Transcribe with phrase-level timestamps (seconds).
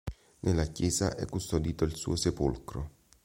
[0.39, 2.89] Nella chiesa è custodito il suo sepolcro.